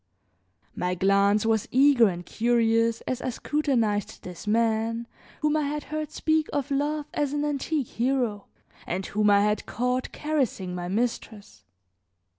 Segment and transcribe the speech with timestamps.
[0.75, 5.05] My glance was eager and curious as I scrutinized this man
[5.41, 8.47] whom I had heard speak of love as an antique hero
[8.87, 11.65] and whom I had caught caressing my mistress.